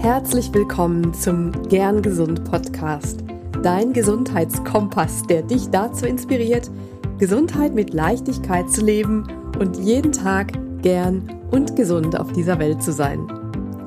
Herzlich 0.00 0.54
willkommen 0.54 1.12
zum 1.12 1.50
Gern 1.68 2.02
Gesund 2.02 2.44
Podcast, 2.44 3.24
dein 3.64 3.92
Gesundheitskompass, 3.92 5.24
der 5.24 5.42
dich 5.42 5.70
dazu 5.70 6.06
inspiriert, 6.06 6.70
Gesundheit 7.18 7.74
mit 7.74 7.92
Leichtigkeit 7.92 8.70
zu 8.70 8.84
leben 8.84 9.26
und 9.58 9.76
jeden 9.76 10.12
Tag 10.12 10.52
gern 10.82 11.28
und 11.50 11.74
gesund 11.74 12.18
auf 12.18 12.32
dieser 12.32 12.60
Welt 12.60 12.80
zu 12.80 12.92
sein. 12.92 13.26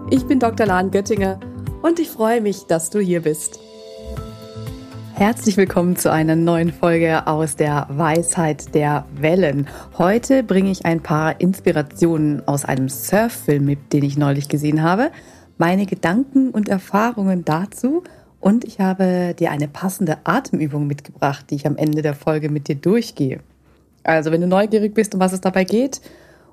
Ich 0.09 0.25
bin 0.25 0.41
Dr. 0.41 0.65
Lahn 0.65 0.91
Göttinger 0.91 1.39
und 1.81 1.97
ich 1.97 2.09
freue 2.09 2.41
mich, 2.41 2.65
dass 2.65 2.89
du 2.89 2.99
hier 2.99 3.21
bist. 3.21 3.61
Herzlich 5.13 5.55
willkommen 5.55 5.95
zu 5.95 6.11
einer 6.11 6.35
neuen 6.35 6.73
Folge 6.73 7.25
aus 7.25 7.55
der 7.55 7.87
Weisheit 7.89 8.75
der 8.75 9.05
Wellen. 9.15 9.69
Heute 9.97 10.43
bringe 10.43 10.71
ich 10.71 10.85
ein 10.85 11.01
paar 11.01 11.39
Inspirationen 11.39 12.45
aus 12.47 12.65
einem 12.65 12.89
Surffilm 12.89 13.63
mit, 13.63 13.93
den 13.93 14.03
ich 14.03 14.17
neulich 14.17 14.49
gesehen 14.49 14.83
habe, 14.83 15.11
meine 15.57 15.85
Gedanken 15.85 16.49
und 16.49 16.69
Erfahrungen 16.69 17.45
dazu 17.45 18.03
und 18.39 18.65
ich 18.65 18.79
habe 18.79 19.35
dir 19.37 19.51
eine 19.51 19.67
passende 19.67 20.17
Atemübung 20.23 20.87
mitgebracht, 20.87 21.45
die 21.49 21.55
ich 21.55 21.67
am 21.67 21.77
Ende 21.77 22.01
der 22.01 22.15
Folge 22.15 22.49
mit 22.49 22.67
dir 22.67 22.75
durchgehe. 22.75 23.39
Also, 24.03 24.31
wenn 24.31 24.41
du 24.41 24.47
neugierig 24.47 24.95
bist, 24.95 25.13
um 25.13 25.19
was 25.19 25.31
es 25.31 25.41
dabei 25.41 25.63
geht 25.63 26.01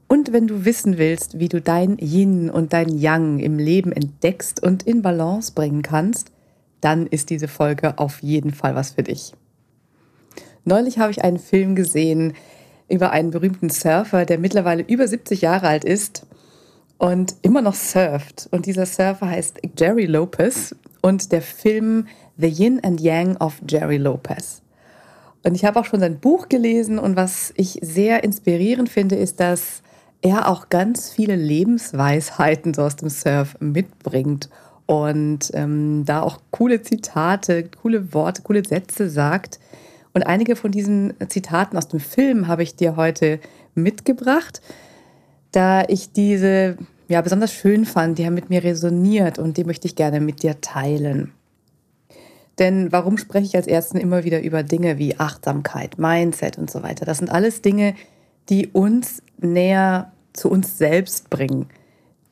und 0.06 0.32
wenn 0.32 0.46
du 0.46 0.66
wissen 0.66 0.98
willst, 0.98 1.38
wie 1.38 1.48
du 1.48 1.62
dein 1.62 1.96
Yin 1.98 2.50
und 2.50 2.74
dein 2.74 2.90
Yang 2.98 3.38
im 3.38 3.58
Leben 3.58 3.90
entdeckst 3.92 4.62
und 4.62 4.82
in 4.82 5.00
Balance 5.00 5.52
bringen 5.54 5.80
kannst, 5.80 6.30
dann 6.82 7.06
ist 7.06 7.30
diese 7.30 7.48
Folge 7.48 7.98
auf 7.98 8.22
jeden 8.22 8.52
Fall 8.52 8.74
was 8.74 8.90
für 8.90 9.02
dich. 9.02 9.32
Neulich 10.64 10.98
habe 10.98 11.10
ich 11.10 11.24
einen 11.24 11.38
Film 11.38 11.74
gesehen 11.74 12.34
über 12.90 13.10
einen 13.10 13.30
berühmten 13.30 13.70
Surfer, 13.70 14.26
der 14.26 14.38
mittlerweile 14.38 14.82
über 14.82 15.08
70 15.08 15.40
Jahre 15.40 15.68
alt 15.68 15.84
ist 15.84 16.26
und 16.98 17.36
immer 17.42 17.62
noch 17.62 17.74
surft. 17.74 18.48
Und 18.50 18.66
dieser 18.66 18.86
Surfer 18.86 19.30
heißt 19.30 19.60
Jerry 19.78 20.06
Lopez 20.06 20.74
und 21.00 21.32
der 21.32 21.42
Film 21.42 22.06
The 22.36 22.48
Yin 22.48 22.80
and 22.84 23.00
Yang 23.00 23.36
of 23.38 23.60
Jerry 23.68 23.96
Lopez. 23.96 24.62
Und 25.44 25.54
ich 25.54 25.64
habe 25.64 25.78
auch 25.78 25.84
schon 25.84 26.00
sein 26.00 26.18
Buch 26.18 26.48
gelesen 26.48 26.98
und 26.98 27.16
was 27.16 27.52
ich 27.56 27.78
sehr 27.80 28.24
inspirierend 28.24 28.88
finde, 28.88 29.14
ist, 29.16 29.40
dass 29.40 29.82
er 30.20 30.48
auch 30.48 30.68
ganz 30.68 31.10
viele 31.10 31.36
Lebensweisheiten 31.36 32.74
so 32.74 32.82
aus 32.82 32.96
dem 32.96 33.08
Surf 33.08 33.56
mitbringt 33.60 34.50
und 34.86 35.50
ähm, 35.54 36.04
da 36.04 36.22
auch 36.22 36.40
coole 36.50 36.82
Zitate, 36.82 37.68
coole 37.82 38.12
Worte, 38.14 38.42
coole 38.42 38.64
Sätze 38.64 39.08
sagt. 39.08 39.60
Und 40.14 40.22
einige 40.24 40.56
von 40.56 40.72
diesen 40.72 41.14
Zitaten 41.28 41.76
aus 41.76 41.86
dem 41.88 42.00
Film 42.00 42.48
habe 42.48 42.64
ich 42.64 42.74
dir 42.74 42.96
heute 42.96 43.38
mitgebracht, 43.74 44.60
da 45.52 45.84
ich 45.88 46.12
diese 46.12 46.76
ja 47.08 47.20
besonders 47.22 47.52
schön 47.52 47.84
fand, 47.84 48.18
die 48.18 48.26
haben 48.26 48.34
mit 48.34 48.50
mir 48.50 48.62
resoniert 48.62 49.38
und 49.38 49.56
die 49.56 49.64
möchte 49.64 49.86
ich 49.86 49.96
gerne 49.96 50.20
mit 50.20 50.42
dir 50.42 50.60
teilen. 50.60 51.32
Denn 52.58 52.90
warum 52.90 53.18
spreche 53.18 53.46
ich 53.46 53.56
als 53.56 53.66
Ersten 53.66 53.98
immer 53.98 54.24
wieder 54.24 54.42
über 54.42 54.62
Dinge 54.62 54.98
wie 54.98 55.18
Achtsamkeit, 55.18 55.98
Mindset 55.98 56.58
und 56.58 56.70
so 56.70 56.82
weiter? 56.82 57.04
Das 57.06 57.18
sind 57.18 57.30
alles 57.30 57.62
Dinge, 57.62 57.94
die 58.48 58.66
uns 58.68 59.22
näher 59.38 60.12
zu 60.32 60.50
uns 60.50 60.76
selbst 60.76 61.30
bringen, 61.30 61.66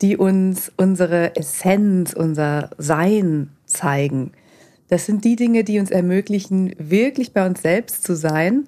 die 0.02 0.16
uns 0.16 0.72
unsere 0.76 1.36
Essenz, 1.36 2.12
unser 2.12 2.70
Sein 2.76 3.50
zeigen. 3.66 4.32
Das 4.88 5.06
sind 5.06 5.24
die 5.24 5.36
Dinge, 5.36 5.64
die 5.64 5.78
uns 5.78 5.90
ermöglichen, 5.90 6.74
wirklich 6.78 7.32
bei 7.32 7.46
uns 7.46 7.62
selbst 7.62 8.02
zu 8.02 8.16
sein 8.16 8.64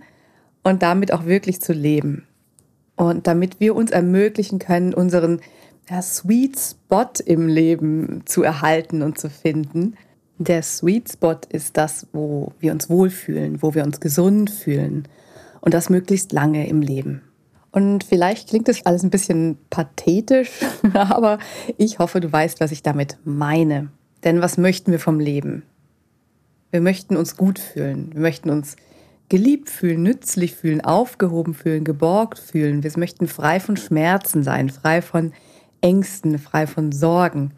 und 0.62 0.82
damit 0.82 1.12
auch 1.12 1.26
wirklich 1.26 1.60
zu 1.60 1.72
leben. 1.72 2.27
Und 2.98 3.28
damit 3.28 3.60
wir 3.60 3.76
uns 3.76 3.92
ermöglichen 3.92 4.58
können, 4.58 4.92
unseren 4.92 5.40
ja, 5.88 6.02
Sweet 6.02 6.58
Spot 6.58 7.06
im 7.24 7.46
Leben 7.46 8.22
zu 8.26 8.42
erhalten 8.42 9.02
und 9.02 9.18
zu 9.18 9.30
finden. 9.30 9.94
Der 10.38 10.62
Sweet 10.64 11.12
Spot 11.12 11.36
ist 11.48 11.76
das, 11.76 12.08
wo 12.12 12.52
wir 12.58 12.72
uns 12.72 12.90
wohlfühlen, 12.90 13.62
wo 13.62 13.74
wir 13.74 13.84
uns 13.84 14.00
gesund 14.00 14.50
fühlen 14.50 15.06
und 15.60 15.74
das 15.74 15.90
möglichst 15.90 16.32
lange 16.32 16.68
im 16.68 16.82
Leben. 16.82 17.22
Und 17.70 18.02
vielleicht 18.02 18.48
klingt 18.48 18.66
das 18.66 18.84
alles 18.84 19.04
ein 19.04 19.10
bisschen 19.10 19.58
pathetisch, 19.70 20.50
aber 20.92 21.38
ich 21.76 22.00
hoffe, 22.00 22.18
du 22.18 22.32
weißt, 22.32 22.60
was 22.60 22.72
ich 22.72 22.82
damit 22.82 23.16
meine. 23.24 23.90
Denn 24.24 24.42
was 24.42 24.58
möchten 24.58 24.90
wir 24.90 24.98
vom 24.98 25.20
Leben? 25.20 25.62
Wir 26.72 26.80
möchten 26.80 27.16
uns 27.16 27.36
gut 27.36 27.60
fühlen. 27.60 28.10
Wir 28.12 28.20
möchten 28.20 28.50
uns 28.50 28.74
geliebt 29.28 29.70
fühlen, 29.70 30.02
nützlich 30.02 30.54
fühlen, 30.54 30.80
aufgehoben 30.80 31.54
fühlen, 31.54 31.84
geborgt 31.84 32.38
fühlen. 32.38 32.82
Wir 32.82 32.90
möchten 32.96 33.28
frei 33.28 33.60
von 33.60 33.76
Schmerzen 33.76 34.42
sein, 34.42 34.70
frei 34.70 35.02
von 35.02 35.32
Ängsten, 35.80 36.38
frei 36.38 36.66
von 36.66 36.92
Sorgen. 36.92 37.52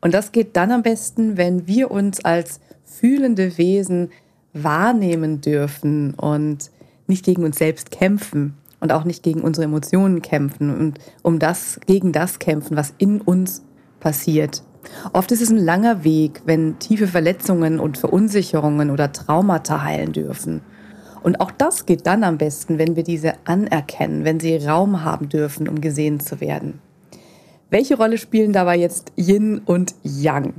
Und 0.00 0.14
das 0.14 0.32
geht 0.32 0.56
dann 0.56 0.72
am 0.72 0.82
besten, 0.82 1.36
wenn 1.36 1.66
wir 1.66 1.90
uns 1.90 2.24
als 2.24 2.60
fühlende 2.84 3.56
Wesen 3.58 4.10
wahrnehmen 4.52 5.40
dürfen 5.40 6.14
und 6.14 6.70
nicht 7.06 7.24
gegen 7.24 7.44
uns 7.44 7.58
selbst 7.58 7.90
kämpfen, 7.90 8.56
und 8.82 8.90
auch 8.92 9.04
nicht 9.04 9.22
gegen 9.22 9.42
unsere 9.42 9.64
Emotionen 9.64 10.22
kämpfen 10.22 10.76
und 10.76 10.98
um 11.22 11.38
das, 11.38 11.78
gegen 11.86 12.10
das 12.10 12.40
kämpfen, 12.40 12.76
was 12.76 12.92
in 12.98 13.20
uns 13.20 13.62
passiert. 14.00 14.64
Oft 15.12 15.30
ist 15.30 15.40
es 15.40 15.50
ein 15.50 15.58
langer 15.58 16.02
Weg, 16.02 16.42
wenn 16.46 16.80
tiefe 16.80 17.06
Verletzungen 17.06 17.78
und 17.78 17.96
Verunsicherungen 17.96 18.90
oder 18.90 19.12
Traumata 19.12 19.84
heilen 19.84 20.12
dürfen. 20.12 20.62
Und 21.22 21.40
auch 21.40 21.50
das 21.50 21.86
geht 21.86 22.06
dann 22.06 22.24
am 22.24 22.38
besten, 22.38 22.78
wenn 22.78 22.96
wir 22.96 23.04
diese 23.04 23.34
anerkennen, 23.44 24.24
wenn 24.24 24.40
sie 24.40 24.56
Raum 24.56 25.04
haben 25.04 25.28
dürfen, 25.28 25.68
um 25.68 25.80
gesehen 25.80 26.20
zu 26.20 26.40
werden. 26.40 26.80
Welche 27.70 27.96
Rolle 27.96 28.18
spielen 28.18 28.52
dabei 28.52 28.76
jetzt 28.76 29.12
Yin 29.16 29.60
und 29.64 29.94
Yang? 30.02 30.52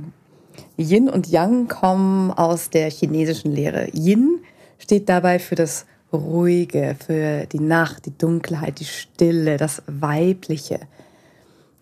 Yin 0.76 1.08
und 1.08 1.28
Yang 1.28 1.68
kommen 1.68 2.30
aus 2.32 2.70
der 2.70 2.90
chinesischen 2.90 3.52
Lehre. 3.52 3.88
Yin 3.92 4.40
steht 4.78 5.08
dabei 5.08 5.38
für 5.38 5.54
das 5.54 5.86
Ruhige, 6.12 6.96
für 7.04 7.46
die 7.46 7.60
Nacht, 7.60 8.06
die 8.06 8.16
Dunkelheit, 8.16 8.80
die 8.80 8.84
Stille, 8.84 9.56
das 9.56 9.82
Weibliche 9.86 10.80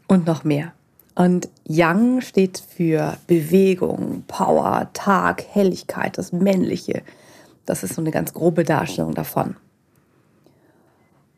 und 0.06 0.26
noch 0.26 0.44
mehr. 0.44 0.72
Und 1.14 1.48
Yang 1.66 2.22
steht 2.22 2.62
für 2.74 3.16
Bewegung, 3.26 4.24
Power, 4.26 4.88
Tag, 4.92 5.44
Helligkeit, 5.50 6.16
das 6.16 6.32
Männliche. 6.32 7.02
Das 7.66 7.82
ist 7.82 7.94
so 7.94 8.00
eine 8.00 8.10
ganz 8.10 8.32
grobe 8.32 8.64
Darstellung 8.64 9.14
davon. 9.14 9.56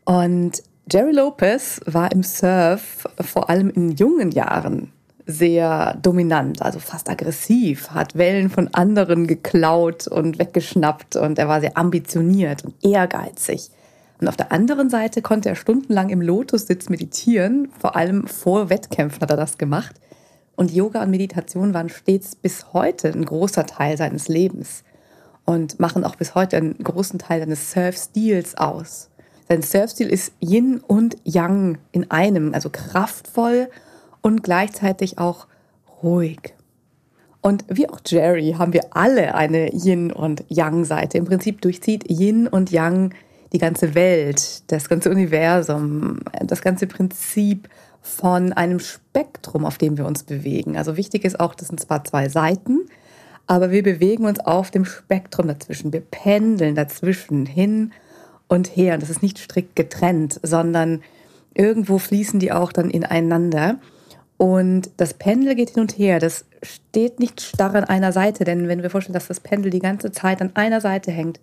Und 0.05 0.63
Jerry 0.91 1.13
Lopez 1.13 1.81
war 1.87 2.13
im 2.13 2.23
Surf 2.23 3.07
vor 3.21 3.49
allem 3.49 3.71
in 3.71 3.93
jungen 3.93 4.31
Jahren 4.31 4.93
sehr 5.27 5.97
dominant, 6.03 6.61
also 6.61 6.79
fast 6.79 7.09
aggressiv, 7.09 7.91
hat 7.91 8.17
Wellen 8.17 8.51
von 8.51 8.69
anderen 8.75 9.27
geklaut 9.27 10.07
und 10.07 10.39
weggeschnappt 10.39 11.17
und 11.17 11.39
er 11.39 11.49
war 11.49 11.61
sehr 11.61 11.79
ambitioniert 11.79 12.65
und 12.65 12.75
ehrgeizig. 12.85 13.71
Und 14.21 14.29
auf 14.29 14.37
der 14.37 14.53
anderen 14.53 14.91
Seite 14.91 15.23
konnte 15.23 15.49
er 15.49 15.55
stundenlang 15.55 16.11
im 16.11 16.21
Lotussitz 16.21 16.91
meditieren, 16.91 17.69
vor 17.79 17.97
allem 17.97 18.27
vor 18.27 18.69
Wettkämpfen 18.69 19.23
hat 19.23 19.31
er 19.31 19.37
das 19.37 19.57
gemacht. 19.57 19.99
Und 20.57 20.73
Yoga 20.73 21.03
und 21.03 21.11
Meditation 21.11 21.75
waren 21.75 21.89
stets 21.89 22.37
bis 22.37 22.73
heute 22.73 23.09
ein 23.09 23.25
großer 23.25 23.67
Teil 23.67 23.97
seines 23.97 24.29
Lebens 24.29 24.85
und 25.45 25.79
machen 25.81 26.05
auch 26.05 26.17
bis 26.17 26.35
heute 26.35 26.57
einen 26.57 26.79
großen 26.79 27.19
Teil 27.19 27.41
seines 27.41 27.73
Surfstils 27.73 28.57
aus. 28.57 29.11
Sein 29.49 29.63
Surfstil 29.63 30.09
ist 30.09 30.33
Yin 30.41 30.81
und 30.81 31.17
Yang 31.25 31.79
in 31.93 32.11
einem, 32.11 32.55
also 32.55 32.71
kraftvoll 32.71 33.69
und 34.23 34.43
gleichzeitig 34.43 35.19
auch 35.19 35.47
ruhig. 36.03 36.55
Und 37.43 37.65
wie 37.69 37.87
auch 37.89 38.01
Jerry 38.07 38.55
haben 38.59 38.73
wir 38.73 38.97
alle 38.97 39.35
eine 39.35 39.71
Yin- 39.75 40.13
und 40.13 40.45
Yang-Seite. 40.49 41.19
Im 41.19 41.27
Prinzip 41.27 41.61
durchzieht 41.61 42.11
Yin 42.11 42.47
und 42.47 42.71
Yang 42.71 43.13
die 43.53 43.59
ganze 43.59 43.95
Welt, 43.95 44.63
das 44.73 44.89
ganze 44.89 45.11
Universum, 45.11 46.21
das 46.41 46.63
ganze 46.63 46.87
Prinzip 46.87 47.69
von 48.01 48.55
einem 48.55 48.81
Spektrum, 48.81 49.67
auf 49.67 49.77
dem 49.77 49.99
wir 49.99 50.07
uns 50.07 50.23
bewegen. 50.23 50.79
Also 50.79 50.97
wichtig 50.97 51.25
ist 51.25 51.39
auch, 51.39 51.55
das 51.55 51.69
sind 51.69 51.81
zwar 51.81 52.03
zwei 52.05 52.31
Seiten, 52.31 52.81
aber 53.47 53.71
wir 53.71 53.83
bewegen 53.83 54.25
uns 54.25 54.41
auf 54.41 54.71
dem 54.71 54.85
Spektrum 54.85 55.49
dazwischen. 55.49 55.93
Wir 55.93 56.01
pendeln 56.01 56.75
dazwischen 56.75 57.47
hin 57.47 57.93
und 58.49 58.77
her. 58.77 58.95
Und 58.95 59.03
das 59.03 59.11
ist 59.11 59.23
nicht 59.23 59.39
strikt 59.39 59.77
getrennt, 59.77 60.41
sondern 60.43 61.03
irgendwo 61.55 61.99
fließen 61.99 62.41
die 62.41 62.53
auch 62.53 62.73
dann 62.73 62.91
ineinander. 62.91 63.79
Und 64.37 64.91
das 64.97 65.15
Pendel 65.15 65.55
geht 65.55 65.71
hin 65.71 65.83
und 65.83 65.99
her. 65.99 66.19
Das 66.19 66.45
steht 66.63 67.21
nicht 67.21 67.41
starr 67.41 67.75
an 67.75 67.85
einer 67.85 68.13
Seite, 68.13 68.45
denn 68.45 68.69
wenn 68.69 68.83
wir 68.83 68.91
vorstellen, 68.91 69.15
dass 69.15 69.29
das 69.29 69.41
Pendel 69.41 69.71
die 69.71 69.79
ganze 69.79 70.11
Zeit 70.11 70.41
an 70.41 70.51
einer 70.55 70.81
Seite 70.81 71.11
hängt 71.11 71.41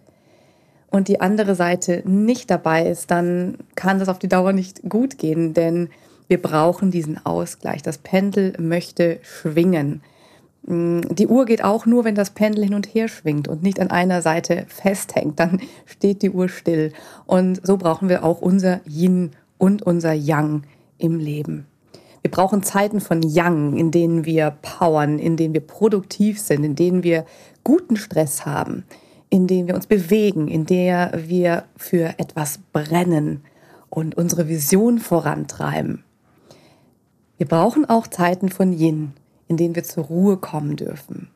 und 0.90 1.08
die 1.08 1.22
andere 1.22 1.56
Seite 1.56 2.04
nicht 2.06 2.50
dabei 2.52 2.88
ist, 2.88 3.12
dann 3.12 3.58
kann 3.76 4.00
das 4.00 4.10
auf 4.10 4.20
die 4.20 4.28
Dauer 4.28 4.54
nicht 4.54 4.82
gut 4.90 5.18
gehen, 5.18 5.54
denn 5.54 5.90
wir 6.28 6.42
brauchen 6.42 6.92
diesen 6.92 7.26
Ausgleich. 7.26 7.82
Das 7.82 7.98
Pendel 7.98 8.54
möchte 8.60 9.20
schwingen. 9.22 10.02
Die 10.64 11.28
Uhr 11.28 11.46
geht 11.46 11.64
auch 11.64 11.88
nur, 11.88 12.04
wenn 12.04 12.14
das 12.14 12.30
Pendel 12.30 12.66
hin 12.66 12.76
und 12.76 12.94
her 12.94 13.08
schwingt 13.08 13.48
und 13.48 13.64
nicht 13.64 13.80
an 13.80 13.90
einer 13.90 14.22
Seite 14.22 14.66
festhängt. 14.68 15.40
Dann 15.40 15.60
steht 15.86 16.22
die 16.22 16.30
Uhr 16.30 16.50
still. 16.50 16.94
Und 17.26 17.66
so 17.66 17.78
brauchen 17.78 18.10
wir 18.10 18.24
auch 18.24 18.42
unser 18.42 18.82
Yin 18.88 19.32
und 19.58 19.82
unser 19.82 20.14
Yang 20.14 20.64
im 20.98 21.18
Leben. 21.18 21.66
Wir 22.22 22.30
brauchen 22.30 22.62
Zeiten 22.62 23.02
von 23.02 23.24
Yang, 23.24 23.76
in 23.78 23.90
denen 23.90 24.26
wir 24.26 24.56
powern, 24.62 25.18
in 25.18 25.38
denen 25.38 25.56
wir 25.56 25.62
produktiv 25.62 26.40
sind, 26.40 26.64
in 26.64 26.76
denen 26.76 27.04
wir 27.04 27.26
guten 27.64 27.96
Stress 27.96 28.46
haben, 28.46 28.84
in 29.30 29.48
denen 29.48 29.68
wir 29.68 29.74
uns 29.74 29.88
bewegen, 29.88 30.48
in 30.48 30.68
der 30.68 31.12
wir 31.26 31.64
für 31.76 32.20
etwas 32.20 32.60
brennen 32.72 33.42
und 33.90 34.16
unsere 34.16 34.48
Vision 34.48 35.00
vorantreiben. 35.00 36.04
Wir 37.38 37.48
brauchen 37.48 37.90
auch 37.90 38.06
Zeiten 38.06 38.50
von 38.50 38.72
Yin, 38.72 39.14
in 39.52 39.58
denen 39.58 39.76
wir 39.76 39.84
zur 39.84 40.06
Ruhe 40.06 40.38
kommen 40.38 40.78
dürfen, 40.78 41.30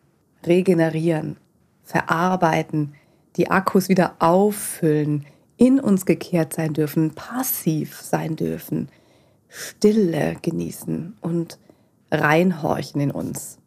regenerieren, 0.45 1.35
verarbeiten, 1.83 2.93
die 3.35 3.51
Akkus 3.51 3.89
wieder 3.89 4.15
auffüllen, 4.19 5.25
in 5.57 5.81
uns 5.81 6.05
gekehrt 6.05 6.53
sein 6.53 6.71
dürfen, 6.71 7.13
passiv 7.13 7.99
sein 7.99 8.37
dürfen, 8.37 8.87
Stille 9.49 10.37
genießen 10.41 11.17
und 11.19 11.59
reinhorchen 12.09 13.01
in 13.01 13.11
uns. 13.11 13.57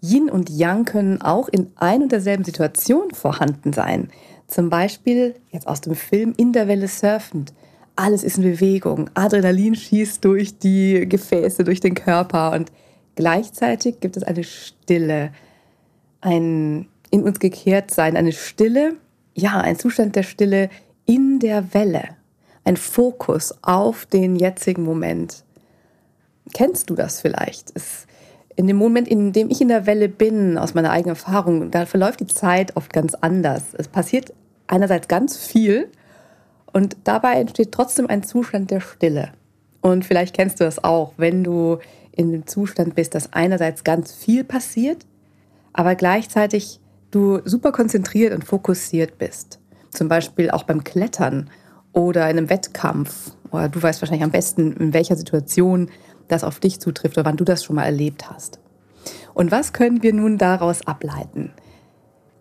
Yin 0.00 0.30
und 0.30 0.48
Yang 0.48 0.84
können 0.84 1.20
auch 1.20 1.48
in 1.48 1.72
ein 1.74 2.02
und 2.02 2.12
derselben 2.12 2.44
Situation 2.44 3.10
vorhanden 3.10 3.72
sein. 3.72 4.10
Zum 4.46 4.70
Beispiel 4.70 5.34
jetzt 5.50 5.66
aus 5.66 5.80
dem 5.80 5.96
Film 5.96 6.32
In 6.36 6.52
der 6.52 6.68
Welle 6.68 6.86
surfend. 6.86 7.52
Alles 7.98 8.22
ist 8.22 8.38
in 8.38 8.44
Bewegung. 8.44 9.10
Adrenalin 9.14 9.74
schießt 9.74 10.24
durch 10.24 10.56
die 10.56 11.08
Gefäße, 11.08 11.64
durch 11.64 11.80
den 11.80 11.96
Körper 11.96 12.52
und 12.52 12.70
gleichzeitig 13.16 13.98
gibt 13.98 14.16
es 14.16 14.22
eine 14.22 14.44
Stille, 14.44 15.32
ein 16.20 16.86
in 17.10 17.24
uns 17.24 17.40
gekehrt 17.40 17.90
sein, 17.90 18.16
eine 18.16 18.30
Stille, 18.30 18.94
ja, 19.34 19.60
ein 19.60 19.80
Zustand 19.80 20.14
der 20.14 20.22
Stille 20.22 20.70
in 21.06 21.40
der 21.40 21.74
Welle, 21.74 22.04
ein 22.62 22.76
Fokus 22.76 23.52
auf 23.62 24.06
den 24.06 24.36
jetzigen 24.36 24.84
Moment. 24.84 25.42
Kennst 26.54 26.90
du 26.90 26.94
das 26.94 27.20
vielleicht? 27.20 27.72
Es, 27.74 28.06
in 28.54 28.68
dem 28.68 28.76
Moment, 28.76 29.08
in 29.08 29.32
dem 29.32 29.50
ich 29.50 29.60
in 29.60 29.68
der 29.68 29.86
Welle 29.86 30.08
bin, 30.08 30.56
aus 30.56 30.72
meiner 30.72 30.92
eigenen 30.92 31.16
Erfahrung, 31.16 31.72
da 31.72 31.84
verläuft 31.84 32.20
die 32.20 32.28
Zeit 32.28 32.76
oft 32.76 32.92
ganz 32.92 33.14
anders. 33.14 33.64
Es 33.72 33.88
passiert 33.88 34.32
einerseits 34.68 35.08
ganz 35.08 35.36
viel 35.36 35.90
und 36.72 36.96
dabei 37.04 37.34
entsteht 37.34 37.72
trotzdem 37.72 38.08
ein 38.08 38.22
Zustand 38.22 38.70
der 38.70 38.80
Stille. 38.80 39.32
Und 39.80 40.04
vielleicht 40.04 40.34
kennst 40.34 40.60
du 40.60 40.64
das 40.64 40.82
auch, 40.82 41.14
wenn 41.16 41.44
du 41.44 41.78
in 42.12 42.32
dem 42.32 42.46
Zustand 42.46 42.94
bist, 42.94 43.14
dass 43.14 43.32
einerseits 43.32 43.84
ganz 43.84 44.12
viel 44.12 44.44
passiert, 44.44 45.06
aber 45.72 45.94
gleichzeitig 45.94 46.80
du 47.10 47.40
super 47.44 47.72
konzentriert 47.72 48.34
und 48.34 48.44
fokussiert 48.44 49.18
bist. 49.18 49.60
Zum 49.90 50.08
Beispiel 50.08 50.50
auch 50.50 50.64
beim 50.64 50.84
Klettern 50.84 51.48
oder 51.92 52.28
in 52.28 52.38
einem 52.38 52.50
Wettkampf. 52.50 53.32
Oder 53.50 53.68
du 53.68 53.82
weißt 53.82 54.02
wahrscheinlich 54.02 54.24
am 54.24 54.30
besten, 54.30 54.72
in 54.74 54.92
welcher 54.92 55.16
Situation 55.16 55.90
das 56.26 56.44
auf 56.44 56.60
dich 56.60 56.80
zutrifft 56.80 57.16
oder 57.16 57.24
wann 57.24 57.36
du 57.36 57.44
das 57.44 57.64
schon 57.64 57.76
mal 57.76 57.84
erlebt 57.84 58.28
hast. 58.28 58.58
Und 59.32 59.50
was 59.50 59.72
können 59.72 60.02
wir 60.02 60.12
nun 60.12 60.36
daraus 60.36 60.86
ableiten? 60.86 61.52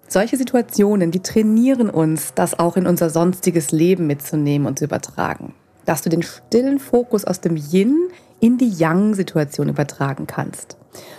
Solche 0.07 0.37
Situationen, 0.37 1.11
die 1.11 1.19
trainieren 1.19 1.89
uns, 1.89 2.33
das 2.33 2.57
auch 2.57 2.77
in 2.77 2.87
unser 2.87 3.09
sonstiges 3.09 3.71
Leben 3.71 4.07
mitzunehmen 4.07 4.65
und 4.65 4.79
zu 4.79 4.85
übertragen. 4.85 5.53
Dass 5.85 6.01
du 6.01 6.09
den 6.09 6.23
stillen 6.23 6.79
Fokus 6.79 7.25
aus 7.25 7.41
dem 7.41 7.57
Yin 7.57 8.09
in 8.39 8.57
die 8.57 8.69
Yang-Situation 8.69 9.69
übertragen 9.69 10.27
kannst. 10.27 10.77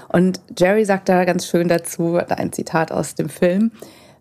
Und 0.08 0.40
Jerry 0.58 0.85
sagt 0.85 1.08
da 1.08 1.25
ganz 1.25 1.46
schön 1.46 1.69
dazu, 1.69 2.17
ein 2.17 2.52
Zitat 2.52 2.90
aus 2.90 3.14
dem 3.14 3.29
Film, 3.29 3.73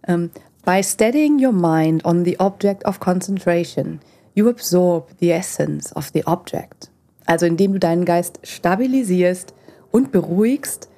ähm, 0.07 0.31
By 0.65 0.83
steadying 0.83 1.41
your 1.41 1.53
mind 1.53 2.03
on 2.03 2.25
the 2.25 2.37
object 2.39 2.85
of 2.85 2.99
concentration, 2.99 4.01
you 4.33 4.49
absorb 4.49 5.07
the 5.21 5.31
essence 5.31 5.95
of 5.95 6.09
the 6.13 6.25
object. 6.25 6.91
Also 7.25 7.45
indem 7.45 7.73
du 7.73 7.79
deinen 7.79 8.03
Geist 8.03 8.39
stabilisierst 8.43 9.53
und 9.91 10.11
beruhigst 10.11 10.89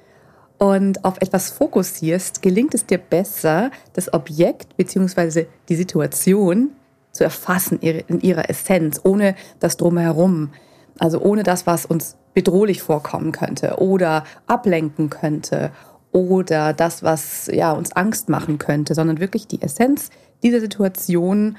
und 0.60 1.06
auf 1.06 1.16
etwas 1.22 1.50
fokussierst, 1.50 2.42
gelingt 2.42 2.74
es 2.74 2.84
dir 2.84 2.98
besser, 2.98 3.70
das 3.94 4.12
Objekt 4.12 4.76
bzw. 4.76 5.46
die 5.70 5.74
Situation 5.74 6.72
zu 7.12 7.24
erfassen 7.24 7.80
in 7.80 8.20
ihrer 8.20 8.48
Essenz, 8.50 9.00
ohne 9.02 9.34
das 9.58 9.78
drumherum. 9.78 10.50
Also 10.98 11.18
ohne 11.18 11.44
das, 11.44 11.66
was 11.66 11.86
uns 11.86 12.16
bedrohlich 12.34 12.82
vorkommen 12.82 13.32
könnte 13.32 13.76
oder 13.78 14.24
ablenken 14.46 15.08
könnte 15.08 15.72
oder 16.12 16.74
das, 16.74 17.02
was 17.02 17.48
ja, 17.50 17.72
uns 17.72 17.92
Angst 17.92 18.28
machen 18.28 18.58
könnte, 18.58 18.94
sondern 18.94 19.18
wirklich 19.18 19.46
die 19.46 19.62
Essenz 19.62 20.10
dieser 20.42 20.60
Situation, 20.60 21.56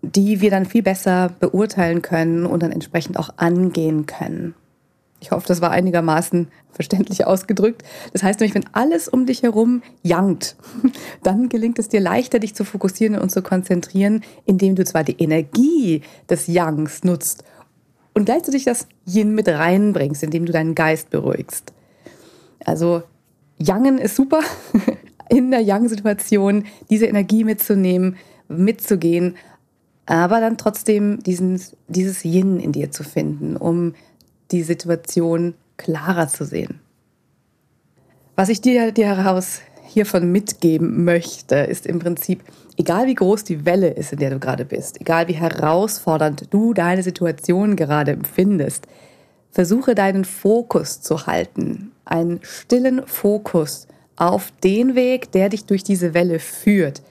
die 0.00 0.40
wir 0.40 0.50
dann 0.50 0.64
viel 0.64 0.82
besser 0.82 1.30
beurteilen 1.40 2.00
können 2.00 2.46
und 2.46 2.62
dann 2.62 2.72
entsprechend 2.72 3.18
auch 3.18 3.34
angehen 3.36 4.06
können. 4.06 4.54
Ich 5.20 5.30
hoffe, 5.30 5.46
das 5.46 5.60
war 5.60 5.70
einigermaßen 5.70 6.48
verständlich 6.72 7.26
ausgedrückt. 7.26 7.82
Das 8.12 8.22
heißt 8.22 8.40
nämlich, 8.40 8.54
wenn 8.54 8.72
alles 8.72 9.06
um 9.06 9.26
dich 9.26 9.42
herum 9.42 9.82
jankt, 10.02 10.56
dann 11.22 11.48
gelingt 11.48 11.78
es 11.78 11.88
dir 11.88 12.00
leichter, 12.00 12.38
dich 12.38 12.54
zu 12.54 12.64
fokussieren 12.64 13.18
und 13.18 13.30
zu 13.30 13.42
konzentrieren, 13.42 14.22
indem 14.46 14.76
du 14.76 14.84
zwar 14.84 15.04
die 15.04 15.20
Energie 15.22 16.02
des 16.28 16.46
Yangs 16.46 17.04
nutzt, 17.04 17.44
und 18.12 18.24
gleichzeitig 18.24 18.64
das 18.64 18.86
Yin 19.06 19.34
mit 19.34 19.48
reinbringst, 19.48 20.22
indem 20.22 20.46
du 20.46 20.52
deinen 20.52 20.74
Geist 20.74 21.10
beruhigst. 21.10 21.72
Also 22.64 23.02
Yangen 23.58 23.98
ist 23.98 24.16
super, 24.16 24.40
in 25.30 25.50
der 25.50 25.60
Yang-Situation 25.60 26.64
diese 26.90 27.06
Energie 27.06 27.44
mitzunehmen, 27.44 28.16
mitzugehen, 28.48 29.36
aber 30.06 30.40
dann 30.40 30.58
trotzdem 30.58 31.22
diesen, 31.22 31.60
dieses 31.86 32.24
Yin 32.24 32.58
in 32.58 32.72
dir 32.72 32.90
zu 32.90 33.04
finden, 33.04 33.56
um 33.56 33.94
die 34.52 34.62
Situation 34.62 35.54
klarer 35.76 36.28
zu 36.28 36.44
sehen. 36.44 36.80
Was 38.36 38.48
ich 38.48 38.60
dir, 38.60 38.92
dir 38.92 39.06
heraus 39.06 39.60
hiervon 39.84 40.30
mitgeben 40.30 41.04
möchte, 41.04 41.56
ist 41.56 41.86
im 41.86 41.98
Prinzip, 41.98 42.42
egal 42.76 43.06
wie 43.06 43.14
groß 43.14 43.44
die 43.44 43.64
Welle 43.64 43.90
ist, 43.90 44.12
in 44.12 44.18
der 44.18 44.30
du 44.30 44.38
gerade 44.38 44.64
bist, 44.64 45.00
egal 45.00 45.28
wie 45.28 45.34
herausfordernd 45.34 46.46
du 46.50 46.72
deine 46.72 47.02
Situation 47.02 47.76
gerade 47.76 48.12
empfindest, 48.12 48.86
versuche 49.50 49.94
deinen 49.94 50.24
Fokus 50.24 51.00
zu 51.00 51.26
halten, 51.26 51.92
einen 52.04 52.40
stillen 52.42 53.06
Fokus 53.06 53.88
auf 54.16 54.52
den 54.62 54.94
Weg, 54.94 55.32
der 55.32 55.48
dich 55.48 55.64
durch 55.64 55.82
diese 55.82 56.14
Welle 56.14 56.38
führt. 56.38 57.02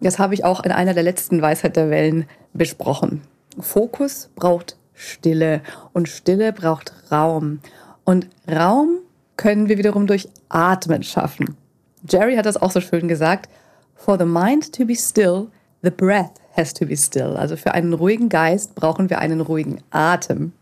Das 0.00 0.18
habe 0.18 0.34
ich 0.34 0.44
auch 0.44 0.64
in 0.64 0.72
einer 0.72 0.94
der 0.94 1.02
letzten 1.02 1.42
Weisheit 1.42 1.76
der 1.76 1.90
Wellen 1.90 2.24
besprochen. 2.54 3.22
Fokus 3.58 4.30
braucht 4.34 4.76
Stille 5.00 5.62
und 5.94 6.08
Stille 6.08 6.52
braucht 6.52 6.92
Raum. 7.10 7.60
Und 8.04 8.28
Raum 8.50 8.98
können 9.36 9.68
wir 9.68 9.78
wiederum 9.78 10.06
durch 10.06 10.28
Atmen 10.50 11.02
schaffen. 11.02 11.56
Jerry 12.06 12.36
hat 12.36 12.44
das 12.44 12.60
auch 12.60 12.70
so 12.70 12.82
schön 12.82 13.08
gesagt. 13.08 13.48
For 13.94 14.18
the 14.18 14.26
mind 14.26 14.74
to 14.74 14.84
be 14.84 14.94
still, 14.94 15.48
the 15.82 15.90
breath 15.90 16.32
has 16.54 16.74
to 16.74 16.84
be 16.84 16.96
still. 16.96 17.36
Also 17.36 17.56
für 17.56 17.72
einen 17.72 17.94
ruhigen 17.94 18.28
Geist 18.28 18.74
brauchen 18.74 19.08
wir 19.08 19.18
einen 19.18 19.40
ruhigen 19.40 19.82
Atem. 19.90 20.52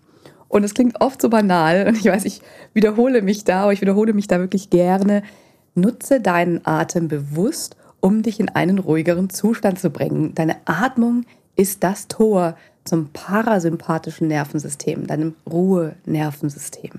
Und 0.46 0.62
es 0.62 0.74
klingt 0.74 1.00
oft 1.00 1.20
so 1.20 1.28
banal 1.28 1.86
und 1.88 1.96
ich 1.96 2.04
weiß, 2.04 2.24
ich 2.24 2.40
wiederhole 2.74 3.22
mich 3.22 3.44
da, 3.44 3.64
aber 3.64 3.72
ich 3.72 3.80
wiederhole 3.80 4.12
mich 4.12 4.28
da 4.28 4.38
wirklich 4.38 4.70
gerne. 4.70 5.22
Nutze 5.74 6.20
deinen 6.20 6.64
Atem 6.64 7.08
bewusst, 7.08 7.76
um 8.00 8.22
dich 8.22 8.38
in 8.38 8.48
einen 8.48 8.78
ruhigeren 8.78 9.30
Zustand 9.30 9.80
zu 9.80 9.90
bringen. 9.90 10.34
Deine 10.36 10.56
Atmung 10.64 11.24
ist 11.56 11.82
das 11.82 12.06
Tor 12.06 12.56
zum 12.88 13.10
parasympathischen 13.12 14.28
Nervensystem, 14.28 15.06
deinem 15.06 15.34
Ruhenervensystem. 15.48 16.92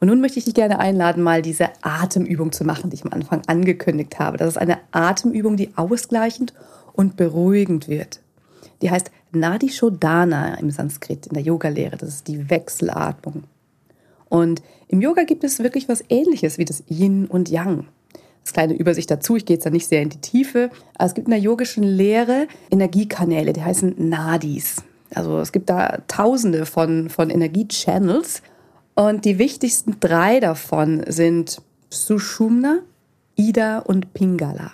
Und 0.00 0.08
nun 0.08 0.20
möchte 0.20 0.38
ich 0.38 0.44
dich 0.44 0.54
gerne 0.54 0.78
einladen, 0.78 1.22
mal 1.22 1.40
diese 1.42 1.68
Atemübung 1.82 2.52
zu 2.52 2.64
machen, 2.64 2.90
die 2.90 2.96
ich 2.96 3.04
am 3.04 3.12
Anfang 3.12 3.42
angekündigt 3.46 4.18
habe. 4.18 4.36
Das 4.36 4.48
ist 4.48 4.58
eine 4.58 4.78
Atemübung, 4.90 5.56
die 5.56 5.70
ausgleichend 5.76 6.52
und 6.92 7.16
beruhigend 7.16 7.88
wird. 7.88 8.20
Die 8.82 8.90
heißt 8.90 9.10
Nadi 9.32 9.70
Shodhana 9.70 10.54
im 10.56 10.70
Sanskrit, 10.70 11.26
in 11.26 11.34
der 11.34 11.42
Yogalehre. 11.42 11.96
Das 11.96 12.10
ist 12.10 12.28
die 12.28 12.50
Wechselatmung. 12.50 13.44
Und 14.28 14.62
im 14.88 15.00
Yoga 15.00 15.24
gibt 15.24 15.44
es 15.44 15.60
wirklich 15.60 15.88
was 15.88 16.04
Ähnliches 16.08 16.58
wie 16.58 16.64
das 16.64 16.82
Yin 16.88 17.26
und 17.26 17.48
Yang. 17.48 17.86
Kleine 18.52 18.74
Übersicht 18.74 19.10
dazu, 19.10 19.36
ich 19.36 19.44
gehe 19.44 19.56
jetzt 19.56 19.66
da 19.66 19.70
nicht 19.70 19.88
sehr 19.88 20.02
in 20.02 20.10
die 20.10 20.20
Tiefe. 20.20 20.70
Aber 20.94 21.06
es 21.06 21.14
gibt 21.14 21.26
in 21.26 21.32
der 21.32 21.40
yogischen 21.40 21.84
Lehre 21.84 22.48
Energiekanäle, 22.70 23.52
die 23.52 23.62
heißen 23.62 23.94
Nadis. 24.08 24.82
Also 25.14 25.38
es 25.38 25.52
gibt 25.52 25.70
da 25.70 25.98
tausende 26.08 26.66
von, 26.66 27.08
von 27.08 27.30
Energiechannels. 27.30 28.42
Und 28.94 29.24
die 29.24 29.38
wichtigsten 29.38 30.00
drei 30.00 30.40
davon 30.40 31.04
sind 31.06 31.60
Sushumna, 31.90 32.80
Ida 33.36 33.80
und 33.80 34.14
Pingala. 34.14 34.72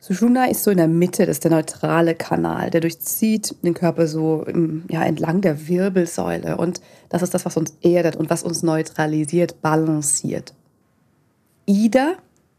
Sushumna 0.00 0.44
ist 0.44 0.62
so 0.62 0.70
in 0.70 0.76
der 0.76 0.86
Mitte, 0.86 1.26
das 1.26 1.38
ist 1.38 1.44
der 1.44 1.50
neutrale 1.50 2.14
Kanal, 2.14 2.70
der 2.70 2.80
durchzieht 2.80 3.56
den 3.62 3.74
Körper 3.74 4.06
so 4.06 4.44
im, 4.44 4.84
ja, 4.88 5.02
entlang 5.02 5.40
der 5.40 5.66
Wirbelsäule. 5.66 6.58
Und 6.58 6.80
das 7.08 7.22
ist 7.22 7.34
das, 7.34 7.44
was 7.44 7.56
uns 7.56 7.74
erdet 7.82 8.14
und 8.14 8.30
was 8.30 8.44
uns 8.44 8.62
neutralisiert, 8.62 9.60
balanciert. 9.62 10.54
Ida 11.66 12.14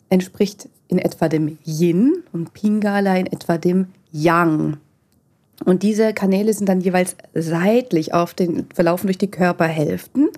entspricht 0.09 0.69
in 0.87 0.99
etwa 0.99 1.27
dem 1.27 1.57
Yin 1.65 2.23
und 2.31 2.53
Pingala 2.53 3.17
in 3.17 3.27
etwa 3.27 3.57
dem 3.57 3.87
Yang. 4.11 4.77
Und 5.65 5.83
diese 5.83 6.13
Kanäle 6.13 6.53
sind 6.53 6.69
dann 6.69 6.81
jeweils 6.81 7.15
seitlich 7.33 8.13
auf 8.13 8.33
den, 8.33 8.67
verlaufen 8.73 9.07
durch 9.07 9.17
die 9.17 9.31
Körperhälften. 9.31 10.29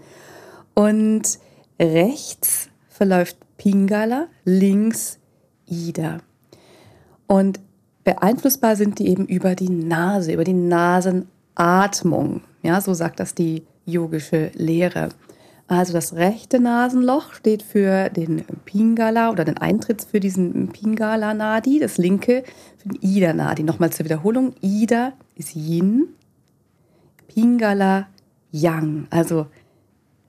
Und 0.73 1.39
rechts 1.79 2.69
verläuft 2.87 3.37
Pingala, 3.57 4.27
links 4.45 5.19
Ida. 5.67 6.19
Und 7.27 7.59
beeinflussbar 8.03 8.75
sind 8.75 8.99
die 8.99 9.07
eben 9.07 9.25
über 9.25 9.55
die 9.55 9.69
Nase, 9.69 10.33
über 10.33 10.45
die 10.45 10.53
Nasenatmung. 10.53 12.41
Ja, 12.63 12.81
so 12.81 12.93
sagt 12.93 13.19
das 13.19 13.35
die 13.35 13.63
yogische 13.85 14.51
Lehre. 14.55 15.09
Also 15.69 15.93
das 15.93 16.13
rechte 16.13 16.59
Nasenloch 16.59 17.31
steht 17.33 17.61
für 17.61 18.09
den 18.09 18.43
Pingala 18.65 19.29
oder 19.29 19.45
den 19.45 19.59
Eintritt 19.59 20.01
für 20.01 20.19
diesen 20.19 20.69
Pingala 20.69 21.35
Nadi, 21.35 21.77
das 21.77 21.99
linke 21.99 22.43
für 22.77 22.89
den 22.89 22.97
Ida 23.01 23.33
Nadi. 23.33 23.61
Nochmal 23.61 23.91
zur 23.91 24.05
Wiederholung. 24.05 24.55
Ida 24.61 25.13
ist 25.35 25.55
Yin, 25.55 26.07
Pingala 27.27 28.07
Yang. 28.51 29.05
Also 29.11 29.45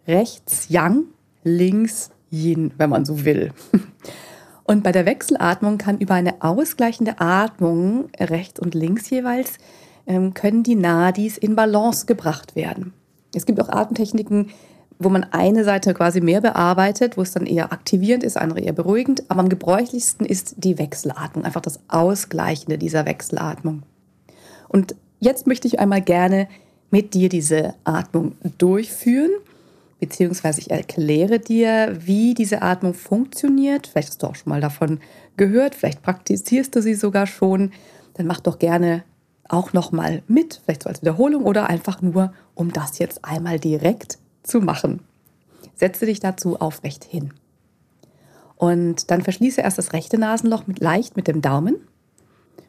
rechts 0.07 0.69
Yang, 0.69 1.05
links 1.43 2.11
Yin, 2.31 2.75
wenn 2.77 2.91
man 2.91 3.07
so 3.07 3.25
will. 3.25 3.55
Und 4.65 4.83
bei 4.83 4.93
der 4.93 5.07
Wechselatmung 5.07 5.79
kann 5.79 5.97
über 5.97 6.13
eine 6.13 6.43
ausgleichende 6.43 7.19
Atmung 7.19 8.11
rechts 8.21 8.61
und 8.61 8.75
links 8.75 9.11
jeweils 9.11 9.55
ähm, 10.07 10.33
können 10.33 10.63
die 10.63 10.77
Nadis 10.77 11.39
in 11.39 11.57
Balance 11.57 12.07
gebracht 12.07 12.55
werden. 12.55 12.93
Es 13.35 13.47
gibt 13.47 13.61
auch 13.61 13.69
Atemtechniken, 13.69 14.51
wo 15.01 15.09
man 15.09 15.25
eine 15.25 15.65
Seite 15.65 15.95
quasi 15.95 16.21
mehr 16.21 16.43
bearbeitet, 16.43 17.17
wo 17.17 17.23
es 17.23 17.33
dann 17.33 17.47
eher 17.47 17.73
aktivierend 17.73 18.23
ist, 18.23 18.37
andere 18.37 18.61
eher 18.61 18.75
beruhigend. 18.75 19.25
Aber 19.29 19.41
am 19.41 19.49
gebräuchlichsten 19.49 20.27
ist 20.27 20.57
die 20.59 20.79
Wechselatmung, 20.79 21.45
einfach 21.45 21.63
das 21.63 21.81
Ausgleichende 21.89 22.77
dieser 22.77 23.07
Wechselatmung. 23.07 23.83
Und 24.69 24.95
jetzt 25.19 25.47
möchte 25.47 25.67
ich 25.67 25.81
einmal 25.81 26.03
gerne 26.03 26.49
mit 26.91 27.15
dir 27.15 27.31
diese 27.31 27.75
Atmung 27.85 28.37
durchführen, 28.59 29.31
beziehungsweise 30.01 30.61
ich 30.61 30.71
erkläre 30.71 31.39
dir, 31.39 31.97
wie 31.99 32.35
diese 32.35 32.61
Atmung 32.61 32.93
funktioniert. 32.93 33.87
Vielleicht 33.87 34.11
hast 34.11 34.23
du 34.23 34.27
auch 34.27 34.35
schon 34.35 34.51
mal 34.51 34.61
davon 34.61 35.01
gehört, 35.39 35.75
vielleicht 35.75 36.03
praktizierst 36.03 36.77
du 36.77 36.83
sie 36.83 36.95
sogar 36.95 37.27
schon. 37.27 37.73
Dann 38.15 38.27
mach 38.27 38.41
doch 38.41 38.59
gerne 38.59 39.03
auch 39.49 39.73
noch 39.73 39.93
mal 39.93 40.23
mit, 40.29 40.61
vielleicht 40.63 40.83
so 40.83 40.91
als 40.91 41.01
Wiederholung 41.01 41.45
oder 41.45 41.71
einfach 41.71 42.03
nur, 42.03 42.35
um 42.55 42.71
das 42.71 42.99
jetzt 42.99 43.25
einmal 43.25 43.59
direkt 43.59 44.19
zu 44.43 44.61
machen. 44.61 45.01
Setze 45.75 46.07
dich 46.07 46.21
dazu 46.21 46.61
aufrecht 46.61 47.05
hin. 47.05 47.33
Und 48.57 49.11
dann 49.11 49.23
verschließe 49.23 49.61
erst 49.61 49.79
das 49.79 49.93
rechte 49.93 50.19
Nasenloch 50.19 50.67
mit, 50.67 50.81
leicht 50.81 51.17
mit 51.17 51.29
dem 51.29 51.41
Daumen 51.41 51.77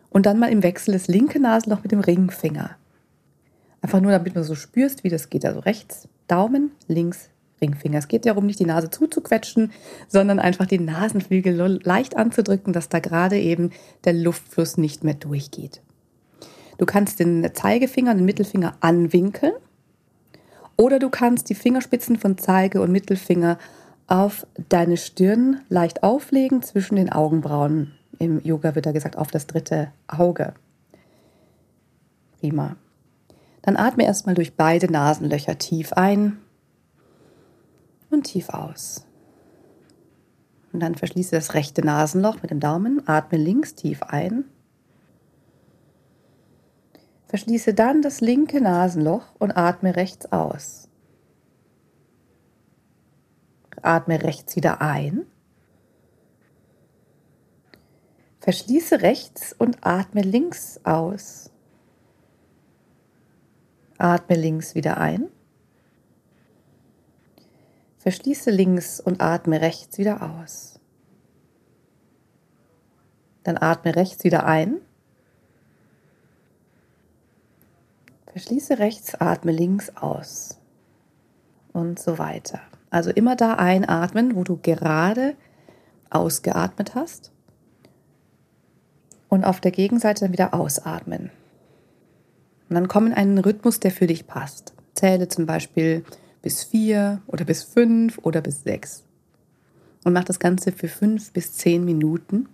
und 0.09 0.25
dann 0.25 0.39
mal 0.39 0.51
im 0.51 0.63
Wechsel 0.63 0.93
das 0.93 1.07
linke 1.07 1.39
Nasenloch 1.39 1.83
mit 1.83 1.91
dem 1.91 1.99
Ringfinger. 1.99 2.77
Einfach 3.81 3.99
nur, 3.99 4.11
damit 4.11 4.35
du 4.35 4.43
so 4.43 4.55
spürst, 4.55 5.03
wie 5.03 5.09
das 5.09 5.29
geht. 5.29 5.45
Also 5.45 5.59
rechts 5.59 6.07
Daumen, 6.27 6.71
links 6.87 7.29
Ringfinger. 7.61 7.99
Es 7.99 8.07
geht 8.07 8.25
darum, 8.25 8.45
nicht 8.45 8.59
die 8.59 8.65
Nase 8.65 8.89
zuzuquetschen, 8.89 9.71
sondern 10.07 10.39
einfach 10.39 10.65
die 10.65 10.79
Nasenflügel 10.79 11.79
leicht 11.83 12.17
anzudrücken, 12.17 12.73
dass 12.73 12.89
da 12.89 12.99
gerade 12.99 13.39
eben 13.39 13.71
der 14.03 14.13
Luftfluss 14.13 14.77
nicht 14.77 15.03
mehr 15.03 15.13
durchgeht. 15.13 15.81
Du 16.77 16.85
kannst 16.85 17.19
den 17.19 17.47
Zeigefinger 17.53 18.11
und 18.11 18.17
den 18.17 18.25
Mittelfinger 18.25 18.75
anwinkeln 18.79 19.53
oder 20.77 20.99
du 20.99 21.09
kannst 21.09 21.49
die 21.49 21.55
Fingerspitzen 21.55 22.17
von 22.17 22.37
Zeige 22.37 22.81
und 22.81 22.91
Mittelfinger 22.91 23.57
auf 24.07 24.45
deine 24.69 24.97
Stirn 24.97 25.61
leicht 25.69 26.03
auflegen 26.03 26.61
zwischen 26.63 26.95
den 26.95 27.11
Augenbrauen. 27.11 27.93
Im 28.19 28.41
Yoga 28.43 28.75
wird 28.75 28.85
da 28.85 28.91
gesagt, 28.91 29.17
auf 29.17 29.31
das 29.31 29.47
dritte 29.47 29.91
Auge. 30.07 30.53
Prima. 32.39 32.75
Dann 33.61 33.77
atme 33.77 34.05
erstmal 34.05 34.35
durch 34.35 34.55
beide 34.55 34.91
Nasenlöcher 34.91 35.57
tief 35.57 35.93
ein 35.93 36.37
und 38.09 38.23
tief 38.23 38.49
aus. 38.49 39.05
Und 40.73 40.79
dann 40.79 40.95
verschließe 40.95 41.35
das 41.35 41.53
rechte 41.53 41.85
Nasenloch 41.85 42.41
mit 42.41 42.51
dem 42.51 42.59
Daumen, 42.59 43.07
atme 43.07 43.37
links 43.37 43.75
tief 43.75 44.03
ein 44.03 44.45
Verschließe 47.31 47.73
dann 47.73 48.01
das 48.01 48.19
linke 48.19 48.59
Nasenloch 48.59 49.35
und 49.39 49.55
atme 49.55 49.95
rechts 49.95 50.29
aus. 50.33 50.89
Atme 53.81 54.21
rechts 54.21 54.57
wieder 54.57 54.81
ein. 54.81 55.25
Verschließe 58.41 59.01
rechts 59.01 59.55
und 59.57 59.77
atme 59.79 60.23
links 60.23 60.81
aus. 60.83 61.49
Atme 63.97 64.35
links 64.35 64.75
wieder 64.75 64.97
ein. 64.97 65.29
Verschließe 67.99 68.51
links 68.51 68.99
und 68.99 69.21
atme 69.21 69.61
rechts 69.61 69.97
wieder 69.97 70.21
aus. 70.37 70.81
Dann 73.43 73.57
atme 73.57 73.95
rechts 73.95 74.25
wieder 74.25 74.45
ein. 74.45 74.81
Verschließe 78.31 78.79
rechts, 78.79 79.15
atme 79.15 79.51
links 79.51 79.95
aus 79.95 80.57
und 81.73 81.99
so 81.99 82.17
weiter. 82.17 82.61
Also 82.89 83.09
immer 83.09 83.35
da 83.35 83.55
einatmen, 83.55 84.35
wo 84.35 84.43
du 84.43 84.57
gerade 84.57 85.35
ausgeatmet 86.09 86.95
hast 86.95 87.31
und 89.29 89.43
auf 89.43 89.59
der 89.59 89.71
Gegenseite 89.71 90.25
dann 90.25 90.33
wieder 90.33 90.53
ausatmen. 90.53 91.31
Und 92.69 92.75
dann 92.75 92.87
komm 92.87 93.07
in 93.07 93.13
einen 93.13 93.37
Rhythmus, 93.37 93.79
der 93.79 93.91
für 93.91 94.07
dich 94.07 94.27
passt. 94.27 94.73
Zähle 94.93 95.27
zum 95.27 95.45
Beispiel 95.45 96.05
bis 96.41 96.63
vier 96.63 97.21
oder 97.27 97.45
bis 97.45 97.63
fünf 97.63 98.17
oder 98.19 98.41
bis 98.41 98.63
sechs. 98.63 99.03
Und 100.03 100.13
mach 100.13 100.23
das 100.23 100.39
Ganze 100.39 100.71
für 100.71 100.87
fünf 100.87 101.31
bis 101.33 101.53
zehn 101.53 101.83
Minuten 101.83 102.47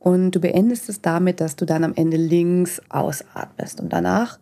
und 0.00 0.32
du 0.32 0.40
beendest 0.40 0.88
es 0.88 1.02
damit, 1.02 1.40
dass 1.40 1.56
du 1.56 1.66
dann 1.66 1.84
am 1.84 1.94
Ende 1.94 2.16
links 2.16 2.80
ausatmest 2.88 3.80
und 3.80 3.92
danach 3.92 4.38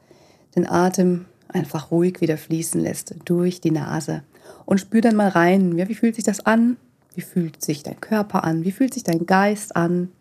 den 0.56 0.66
Atem 0.66 1.26
einfach 1.48 1.90
ruhig 1.90 2.20
wieder 2.20 2.38
fließen 2.38 2.80
lässt 2.80 3.14
durch 3.24 3.60
die 3.60 3.72
Nase. 3.72 4.22
Und 4.64 4.78
spür 4.78 5.00
dann 5.00 5.16
mal 5.16 5.28
rein, 5.28 5.76
ja, 5.76 5.88
wie 5.88 5.94
fühlt 5.94 6.14
sich 6.14 6.24
das 6.24 6.46
an? 6.46 6.76
Wie 7.14 7.20
fühlt 7.22 7.62
sich 7.62 7.82
dein 7.82 8.00
Körper 8.00 8.44
an? 8.44 8.64
Wie 8.64 8.70
fühlt 8.70 8.94
sich 8.94 9.02
dein 9.02 9.26
Geist 9.26 9.74
an? 9.74 10.12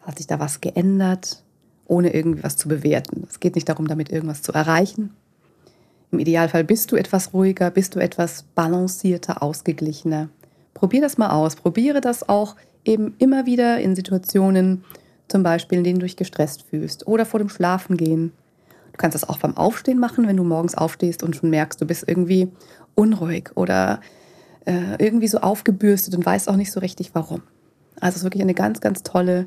Hat 0.00 0.18
sich 0.18 0.28
da 0.28 0.38
was 0.38 0.60
geändert? 0.60 1.42
Ohne 1.86 2.14
irgendwie 2.14 2.44
was 2.44 2.56
zu 2.56 2.68
bewerten. 2.68 3.26
Es 3.28 3.40
geht 3.40 3.56
nicht 3.56 3.68
darum, 3.68 3.88
damit 3.88 4.12
irgendwas 4.12 4.42
zu 4.42 4.52
erreichen. 4.52 5.10
Im 6.12 6.20
Idealfall 6.20 6.64
bist 6.64 6.92
du 6.92 6.96
etwas 6.96 7.32
ruhiger, 7.34 7.70
bist 7.70 7.96
du 7.96 7.98
etwas 7.98 8.44
balancierter, 8.54 9.42
ausgeglichener. 9.42 10.28
Probier 10.74 11.00
das 11.00 11.18
mal 11.18 11.30
aus. 11.30 11.56
Probiere 11.56 12.00
das 12.00 12.28
auch 12.28 12.54
eben 12.88 13.14
immer 13.18 13.46
wieder 13.46 13.78
in 13.78 13.94
Situationen, 13.94 14.84
zum 15.28 15.42
Beispiel, 15.42 15.78
in 15.78 15.84
denen 15.84 15.98
du 15.98 16.06
dich 16.06 16.16
gestresst 16.16 16.62
fühlst 16.62 17.06
oder 17.06 17.26
vor 17.26 17.38
dem 17.38 17.50
Schlafengehen. 17.50 18.32
Du 18.92 18.96
kannst 18.96 19.14
das 19.14 19.28
auch 19.28 19.38
beim 19.38 19.56
Aufstehen 19.56 19.98
machen, 19.98 20.26
wenn 20.26 20.36
du 20.36 20.44
morgens 20.44 20.74
aufstehst 20.74 21.22
und 21.22 21.36
schon 21.36 21.50
merkst, 21.50 21.80
du 21.80 21.86
bist 21.86 22.04
irgendwie 22.06 22.48
unruhig 22.94 23.50
oder 23.54 24.00
äh, 24.64 24.96
irgendwie 24.98 25.28
so 25.28 25.38
aufgebürstet 25.38 26.14
und 26.14 26.24
weißt 26.24 26.48
auch 26.48 26.56
nicht 26.56 26.72
so 26.72 26.80
richtig 26.80 27.14
warum. 27.14 27.42
Also 28.00 28.14
es 28.14 28.16
ist 28.16 28.24
wirklich 28.24 28.42
eine 28.42 28.54
ganz, 28.54 28.80
ganz 28.80 29.02
tolle 29.02 29.46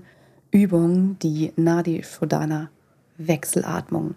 Übung, 0.52 1.18
die 1.20 1.52
Nadi 1.56 2.04
Shodana 2.04 2.70
Wechselatmung. 3.18 4.16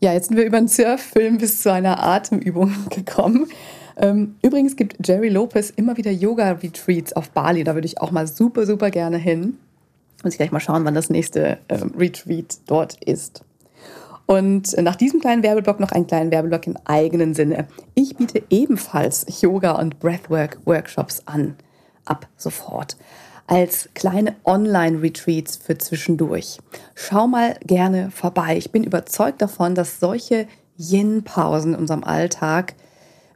Ja, 0.00 0.12
jetzt 0.12 0.28
sind 0.28 0.36
wir 0.36 0.44
über 0.44 0.58
einen 0.58 0.68
Surffilm 0.68 1.38
bis 1.38 1.62
zu 1.62 1.72
einer 1.72 2.02
Atemübung 2.02 2.72
gekommen. 2.90 3.48
Ähm, 3.96 4.36
übrigens 4.42 4.76
gibt 4.76 5.06
Jerry 5.06 5.28
Lopez 5.28 5.70
immer 5.70 5.96
wieder 5.96 6.10
Yoga-Retreats 6.10 7.12
auf 7.14 7.30
Bali. 7.30 7.64
Da 7.64 7.74
würde 7.74 7.86
ich 7.86 8.00
auch 8.00 8.10
mal 8.10 8.26
super, 8.26 8.66
super 8.66 8.90
gerne 8.90 9.18
hin. 9.18 9.58
Muss 10.22 10.34
ich 10.34 10.38
gleich 10.38 10.52
mal 10.52 10.60
schauen, 10.60 10.84
wann 10.84 10.94
das 10.94 11.10
nächste 11.10 11.58
ähm, 11.68 11.92
Retreat 11.96 12.58
dort 12.66 13.02
ist. 13.04 13.42
Und 14.26 14.76
nach 14.80 14.94
diesem 14.94 15.18
kleinen 15.20 15.42
Werbeblock 15.42 15.80
noch 15.80 15.90
einen 15.90 16.06
kleinen 16.06 16.30
Werbeblock 16.30 16.66
im 16.68 16.76
eigenen 16.84 17.34
Sinne. 17.34 17.66
Ich 17.94 18.16
biete 18.16 18.42
ebenfalls 18.48 19.26
Yoga- 19.40 19.72
und 19.72 19.98
Breathwork-Workshops 19.98 21.22
an. 21.26 21.56
Ab 22.04 22.28
sofort. 22.36 22.96
Als 23.48 23.88
kleine 23.94 24.36
Online-Retreats 24.44 25.56
für 25.56 25.76
zwischendurch. 25.78 26.58
Schau 26.94 27.26
mal 27.26 27.56
gerne 27.66 28.12
vorbei. 28.12 28.56
Ich 28.56 28.70
bin 28.70 28.84
überzeugt 28.84 29.42
davon, 29.42 29.74
dass 29.74 29.98
solche 29.98 30.46
Yin-Pausen 30.78 31.74
in 31.74 31.80
unserem 31.80 32.04
Alltag 32.04 32.74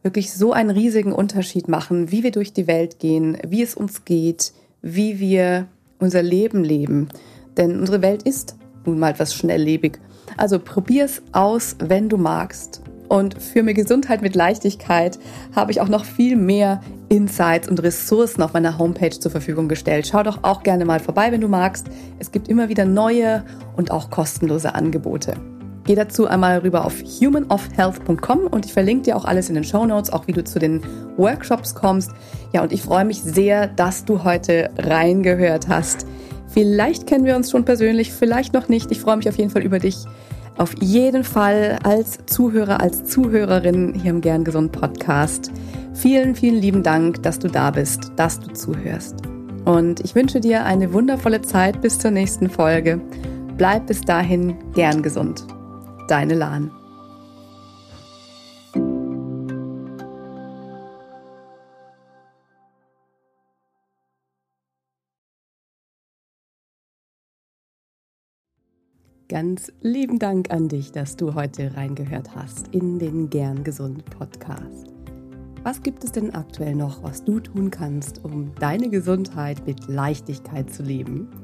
wirklich 0.05 0.33
so 0.33 0.53
einen 0.53 0.71
riesigen 0.71 1.13
Unterschied 1.13 1.67
machen, 1.67 2.13
wie 2.13 2.23
wir 2.23 2.31
durch 2.31 2.53
die 2.53 2.69
Welt 2.69 3.01
gehen, 3.01 3.39
wie 3.49 3.63
es 3.63 3.75
uns 3.75 4.05
geht, 4.05 4.53
wie 4.83 5.19
wir 5.19 5.67
unser 5.99 6.23
Leben 6.23 6.63
leben. 6.63 7.09
Denn 7.57 7.81
unsere 7.81 8.03
Welt 8.03 8.23
ist 8.23 8.55
nun 8.85 8.99
mal 8.99 9.11
etwas 9.11 9.35
schnelllebig. 9.35 9.99
Also 10.37 10.59
probier 10.59 11.07
es 11.07 11.23
aus, 11.33 11.77
wenn 11.79 12.09
du 12.09 12.19
magst. 12.19 12.83
Und 13.09 13.41
für 13.41 13.63
mehr 13.63 13.75
Gesundheit 13.75 14.23
mit 14.23 14.35
Leichtigkeit 14.35 15.19
habe 15.55 15.71
ich 15.71 15.81
auch 15.81 15.89
noch 15.89 16.05
viel 16.05 16.37
mehr 16.37 16.81
Insights 17.09 17.69
und 17.69 17.83
Ressourcen 17.83 18.43
auf 18.43 18.53
meiner 18.53 18.79
Homepage 18.79 19.11
zur 19.11 19.31
Verfügung 19.31 19.69
gestellt. 19.69 20.09
Schau 20.11 20.23
doch 20.23 20.41
auch 20.43 20.63
gerne 20.63 20.85
mal 20.85 21.01
vorbei, 21.01 21.33
wenn 21.33 21.41
du 21.41 21.49
magst. 21.49 21.87
Es 22.19 22.33
gibt 22.33 22.49
immer 22.49 22.69
wieder 22.69 22.85
neue 22.85 23.45
und 23.77 23.91
auch 23.91 24.11
kostenlose 24.11 24.75
Angebote. 24.75 25.35
Geh 25.85 25.95
dazu 25.95 26.27
einmal 26.27 26.59
rüber 26.59 26.87
auf 26.87 27.03
humanofhealth.com 27.03 28.47
und 28.47 28.65
ich 28.65 28.73
verlinke 28.73 29.05
dir 29.05 29.17
auch 29.17 29.27
alles 29.27 29.51
in 29.51 29.55
den 29.55 29.65
Show 29.65 29.85
Notes, 29.85 30.11
auch 30.11 30.27
wie 30.27 30.33
du 30.33 30.43
zu 30.43 30.59
den 30.59 30.81
Workshops 31.17 31.75
kommst. 31.75 32.13
Ja, 32.53 32.63
und 32.63 32.73
ich 32.73 32.83
freue 32.83 33.05
mich 33.05 33.21
sehr, 33.23 33.67
dass 33.67 34.05
du 34.05 34.25
heute 34.25 34.71
reingehört 34.79 35.69
hast. 35.69 36.07
Vielleicht 36.49 37.07
kennen 37.07 37.27
wir 37.27 37.37
uns 37.37 37.51
schon 37.51 37.65
persönlich, 37.65 38.13
vielleicht 38.13 38.55
noch 38.55 38.69
nicht. 38.69 38.91
Ich 38.93 39.01
freue 39.01 39.17
mich 39.17 39.29
auf 39.29 39.37
jeden 39.37 39.51
Fall 39.51 39.63
über 39.63 39.79
dich. 39.79 39.97
Auf 40.57 40.73
jeden 40.81 41.25
Fall 41.25 41.79
als 41.83 42.19
Zuhörer, 42.27 42.81
als 42.81 43.05
Zuhörerin 43.05 43.93
hier 43.95 44.11
im 44.11 44.21
Gern 44.21 44.45
Gesund 44.45 44.73
Podcast. 44.73 45.51
Vielen, 45.95 46.35
vielen 46.35 46.61
lieben 46.61 46.83
Dank, 46.83 47.23
dass 47.25 47.39
du 47.41 47.49
da 47.49 47.71
bist, 47.71 48.13
dass 48.17 48.39
du 48.39 48.53
zuhörst. 48.53 49.17
Und 49.65 50.01
ich 50.01 50.15
wünsche 50.15 50.41
dir 50.41 50.65
eine 50.65 50.93
wundervolle 50.93 51.43
Zeit 51.43 51.81
bis 51.81 51.99
zur 51.99 52.11
nächsten 52.13 52.49
Folge. 52.49 53.01
Bleib 53.57 53.87
bis 53.87 54.01
dahin 54.03 54.55
gern 54.75 55.03
gesund. 55.03 55.45
Deine 56.07 56.35
Lahn. 56.35 56.71
Ganz 69.29 69.73
lieben 69.81 70.19
Dank 70.19 70.51
an 70.51 70.69
dich, 70.69 70.93
dass 70.93 71.17
du 71.17 71.35
heute 71.35 71.75
reingehört 71.75 72.37
hast 72.37 72.69
in 72.75 72.99
den 72.99 73.31
Gern 73.31 73.65
Gesund 73.65 74.05
Podcast. 74.05 74.89
Was 75.63 75.83
gibt 75.83 76.05
es 76.05 76.13
denn 76.13 76.35
aktuell 76.35 76.75
noch, 76.75 77.03
was 77.03 77.25
du 77.25 77.41
tun 77.41 77.71
kannst, 77.71 78.23
um 78.23 78.55
deine 78.61 78.91
Gesundheit 78.91 79.67
mit 79.67 79.89
Leichtigkeit 79.89 80.71
zu 80.71 80.83
leben? 80.83 81.44